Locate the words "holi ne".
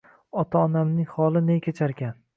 1.19-1.59